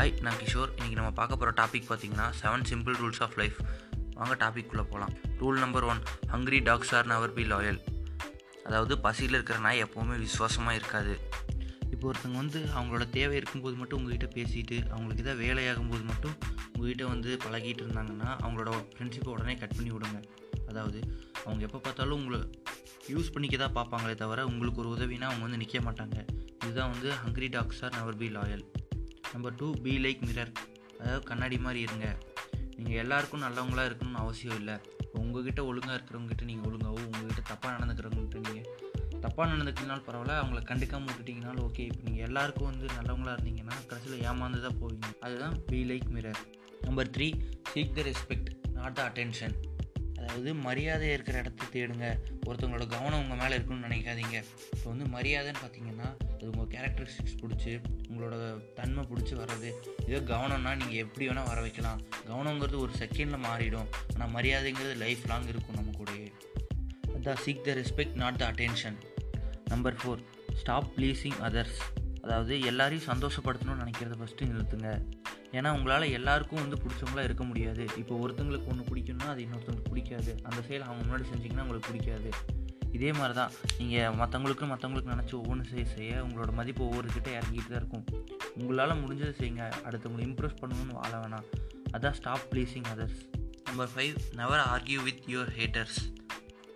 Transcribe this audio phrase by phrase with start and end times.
[0.00, 0.70] Hi நான் கிஷோர்.
[0.76, 3.58] இன்றைக்கி நம்ம பார்க்க போகிற டாபிக் பார்த்தீங்கன்னா seven simple rules of life
[4.18, 6.00] வாங்க டாபிக்குள்ளே போகலாம் rule number one
[6.32, 7.80] hungry dogs are never be loyal
[8.68, 11.14] அதாவது பசியில் இருக்கிற நாய் எப்போவுமே விசுவாசமாக இருக்காது.
[11.92, 16.34] இப்போ ஒருத்தவங்க வந்து அவங்களோட தேவை இருக்கும்போது மட்டும் உங்ககிட்ட பேசிட்டு அவங்களுக்கு எதாவது வேலையாகும்போது மட்டும்
[16.74, 20.20] உங்ககிட்ட வந்து பழகிட்டு இருந்தாங்கன்னா அவங்களோட ஃப்ரெண்ட்ஷிப்பை உடனே கட் பண்ணி விடுங்க.
[20.70, 21.00] அதாவது
[21.44, 22.42] அவங்க எப்போ பார்த்தாலும் உங்களை
[23.14, 26.18] யூஸ் பண்ணிக்க தான் பார்ப்பாங்களே தவிர உங்களுக்கு ஒரு உதவினா அவங்க வந்து நிற்க மாட்டாங்க.
[26.64, 28.66] இதுதான் வந்து hungry dogs are never be loyal
[29.32, 30.52] number two be like mirror
[31.00, 32.06] அதாவது கண்ணாடி மாதிரி இருங்க.
[32.76, 34.76] நீங்கள் எல்லாருக்கும் நல்லவங்களா இருக்கணும்னு அவசியம் இல்லை.
[35.20, 38.68] உங்ககிட்ட ஒழுங்காக இருக்கிறவங்ககிட்ட நீங்கள் ஒழுங்காகவும் உங்ககிட்ட தப்பாக நடந்துக்கிறவங்ககிட்ட நீங்கள்
[39.24, 44.62] தப்பாக நடந்துக்கினாலும் பரவாயில்ல அவங்கள கண்டுக்காமல் விட்டுட்டிங்கனாலும் ஓகே இப்போ நீங்கள் எல்லாருக்கும் வந்து நல்லவங்களாக இருந்தீங்கன்னா கடைசியில் ஏமாந்து
[44.66, 45.10] தான் போவீங்க.
[45.26, 46.40] அதுதான் be like mirror
[46.86, 47.28] number three
[47.72, 49.56] seek the respect not the attention
[50.18, 52.06] அதாவது மரியாதை இருக்கிற இடத்த தேடுங்க.
[52.46, 54.36] ஒருத்தவங்களோட கவனம் உங்கள் மேலே இருக்குன்னு நினைக்காதீங்க.
[54.74, 56.08] இப்போ வந்து மரியாதைன்னு பார்த்தீங்கன்னா
[56.40, 57.72] அது உங்கள் கேரக்டரிஸ்டிக்ஸ் பிடிச்சி
[58.10, 58.34] உங்களோட
[58.76, 59.70] தன்மை பிடிச்சி வர்றது
[60.06, 62.00] இதோ கவனம்னா நீங்கள் எப்படி வேணால் வர வைக்கலாம்.
[62.28, 63.88] கவனங்கிறது ஒரு செகண்டில் மாறிடும்.
[64.14, 66.28] ஆனால் மரியாதைங்கிறது லைஃப் லாங் இருக்கும் நம்ம கூடயே.
[67.16, 68.96] அதான் seek the respect not the attention
[69.72, 70.22] number four
[70.60, 71.80] stop pleasing others
[72.24, 74.88] அதாவது எல்லாரையும் சந்தோஷப்படுத்தணும்னு நினைக்கிறத ஃபஸ்ட்டு நிறுத்துங்க.
[75.58, 77.84] ஏன்னா உங்களால் எல்லாருக்கும் வந்து பிடிச்சவங்களா இருக்க முடியாது.
[78.02, 80.32] இப்போ ஒருத்தங்களுக்கு ஒன்று பிடிக்கணும்னா அது இன்னொருத்தங்களுக்கு பிடிக்காது.
[80.48, 82.30] அந்த செயல் அவங்க முன்னாடி செஞ்சிங்கன்னா உங்களுக்கு பிடிக்காது.
[83.00, 87.80] இதே மாதிரி தான் நீங்கள் மற்றவங்களுக்கு மற்றவங்களுக்கு நினச்சி ஒவ்வொன்று செய்ய செய்ய உங்களோட மதிப்பு ஒவ்வொருக்கிட்ட இறங்கிட்டு தான்
[87.82, 88.04] இருக்கும்.
[88.58, 89.64] உங்களால் முடிஞ்சதை செய்யுங்க.
[89.86, 91.46] அடுத்தவங்களை இம்ப்ரெஸ் பண்ணணும்னு வாழ வேணாம்.
[91.96, 93.20] அதான் stop pleasing others
[93.68, 95.98] number five never argue with your haters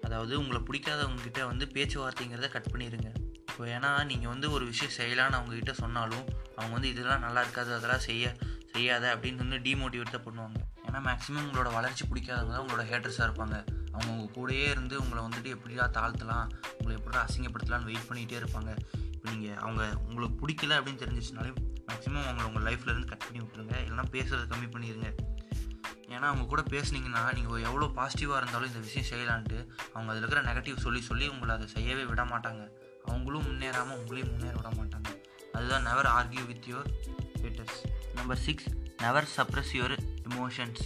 [0.06, 3.10] அதாவது உங்களை பிடிக்காதவங்கக்கிட்ட வந்து பேச்சுவார்த்தைங்கிறத கட் பண்ணிடுங்க
[3.50, 8.04] இப்போ ஏன்னா நீங்கள் வந்து ஒரு விஷயம் செய்யலான்னு அவங்கக்கிட்ட சொன்னாலும் அவங்க வந்து இதெல்லாம் நல்லா இருக்காது அதெல்லாம்
[8.08, 8.34] செய்ய
[8.72, 10.58] செய்யாத அப்படின்னு வந்து டிமோட்டிவேட் தான் பண்ணுவாங்க.
[10.86, 13.58] ஏன்னா மேக்ஸிமம் உங்களோட வளர்ச்சி பிடிக்காதவங்க தான் உங்களோட ஹேட்டர்ஸாக இருப்பாங்க.
[13.94, 16.46] அவங்க உங்கள் கூடயே இருந்து உங்களை வந்துட்டு எப்படியா தாழ்த்தலாம்
[16.78, 18.72] உங்களை எப்படிடா அசிங்கப்படுத்தலாம்னு வெயிட் பண்ணிகிட்டே இருப்பாங்க.
[19.14, 21.52] இப்போ நீங்கள் அவங்க உங்களுக்கு பிடிக்கல அப்படின்னு தெரிஞ்சிச்சுனாலே
[21.88, 23.76] மேக்ஸிமம் அவங்களை உங்கள் லைஃப்லேருந்து கட் பண்ணி விட்டுருங்க.
[23.84, 25.10] இல்லைனா பேசுகிறத கம்மி பண்ணிடுங்க
[26.14, 29.58] ஏன்னா அவங்க கூட பேசுனீங்கன்னா நீங்கள் எவ்வளோ பாசிட்டிவாக இருந்தாலும் இந்த விஷயம் செய்யலான்ட்டு
[29.92, 32.64] அவங்க அதில் இருக்கிற நெகட்டிவ் சொல்லி சொல்லி உங்களை அதை செய்யவே விட மாட்டாங்க.
[33.10, 35.10] அவங்களும் முன்னேறாமல் உங்களையும் முன்னேற விட மாட்டாங்க.
[35.56, 36.90] அதுதான் never argue with your
[37.42, 37.80] haters
[38.18, 38.68] number six
[39.04, 39.96] never suppress your
[40.28, 40.84] emotions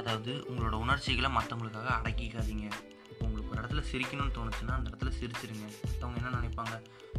[0.00, 2.66] அதாவது உங்களோட உணர்ச்சிகளை மற்றவங்களுக்காக அடக்கிக்காதீங்க.
[3.10, 5.66] இப்போ உங்களுக்கு ஒரு இடத்துல சிரிக்கணும்னு தோணுச்சுன்னா அந்த இடத்துல சிரிச்சிருங்க.
[5.88, 6.74] மற்றவங்க என்ன நினைப்பாங்க?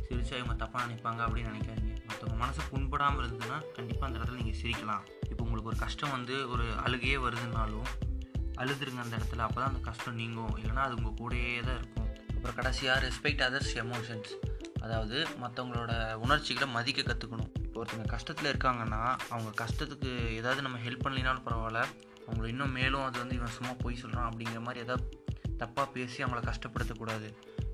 [0.08, 1.94] சிரிச்சா இவங்க தப்பாக நினைப்பாங்க அப்படின்னு நினைக்காதீங்க.
[2.08, 5.04] மற்றவங்க மனசை புண்படாமல் இருந்ததுன்னா கண்டிப்பாக அந்த இடத்துல நீங்கள் சிரிக்கலாம்.
[5.32, 7.90] இப்போ உங்களுக்கு ஒரு கஷ்டம் வந்து ஒரு அழுகையே வருதுனாலும்
[8.62, 9.44] அழுதுருங்க அந்த இடத்துல.
[9.48, 10.56] அப்போ தான் அந்த கஷ்டம் நீங்கும்.
[10.62, 12.10] இல்லைனா அது உங்கள் கூடயே தான் இருக்கும்.
[12.36, 14.34] அப்புறம் கடைசியாக ரெஸ்பெக்ட் அதர்ஸ் எமோஷன்ஸ்
[14.86, 15.92] அதாவது மற்றவங்களோட
[16.24, 19.00] உணர்ச்சிகளை மதிக்க கற்றுக்கணும் இப்போ ஒருத்தங்க கஷ்டத்தில் இருக்காங்கன்னா
[19.34, 20.10] அவங்க கஷ்டத்துக்கு
[20.40, 21.84] ஏதாவது நம்ம ஹெல்ப் பண்ணலினாலும் பரவாயில்ல.
[22.26, 25.04] அவங்கள இன்னும் மேலும் அது வந்து இவன் சும்மா போய் சொல்கிறான் அப்படிங்கிற மாதிரி எதாவது
[25.62, 27.28] தப்பாக பேசி அவங்கள கஷ்டப்படுத்தக்கூடாது.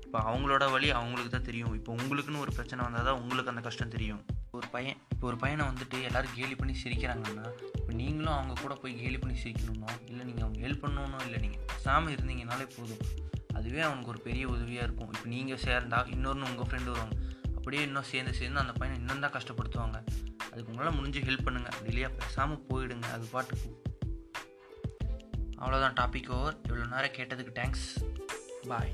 [0.04, 1.74] இப்போ அவங்களோட வழி அவங்களுக்கு தான் தெரியும்.
[1.78, 4.22] இப்போ உங்களுக்குன்னு ஒரு பிரச்சனை வந்தால் தான் உங்களுக்கு அந்த கஷ்டம் தெரியும்.
[4.58, 7.44] ஒரு பையன் இப்போ ஒரு பையனை வந்துட்டு எல்லோரும் கேலி பண்ணி சிரிக்கிறாங்கன்னா
[7.80, 11.62] இப்போ நீங்களும் அவங்க கூட போய் கேலி பண்ணி சிரிக்கணும்னோ இல்லை நீங்கள் அவங்க ஹெல்ப் பண்ணணும் இல்லை நீங்கள்
[11.72, 13.04] பேசாமல் இருந்தீங்கனாலே போதும்.
[13.58, 15.12] அதுவே அவனுக்கு ஒரு பெரிய உதவியாக இருக்கும்.
[15.14, 17.16] இப்போ நீங்கள் சேர்ந்தா இன்னொன்று உங்கள் ஃப்ரெண்டு வருவாங்க
[17.56, 19.98] அப்படியே இன்னும் சேர்ந்து சேர்ந்து அந்த பையனை இன்னும் தான் கஷ்டப்படுத்துவாங்க.
[20.50, 23.08] அதுக்கு உங்களால் முடிஞ்சு ஹெல்ப் பண்ணுங்கள் அப்படி இல்லையா பேசாமல் போயிடுங்க.
[23.16, 23.68] அது பாட்டுக்கு
[25.60, 27.86] அவ்வளோதான் டாபிக் ஓவர் இவ்வளோ நேரம் கேட்டதுக்கு தேங்க்ஸ்
[28.68, 28.92] பாய்